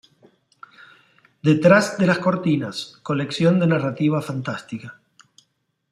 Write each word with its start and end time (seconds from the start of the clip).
Detrás 1.43 1.99
de 1.99 2.07
las 2.07 2.17
cortinas: 2.17 2.97
colección 3.03 3.59
de 3.59 3.67
narrativa 3.67 4.19
fantástica. 4.23 4.99